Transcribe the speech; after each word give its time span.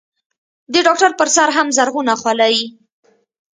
د 0.73 0.75
ډاکتر 0.85 1.11
پر 1.19 1.27
سر 1.35 1.49
هم 1.57 1.67
زرغونه 1.77 2.13
خولۍ. 2.21 2.57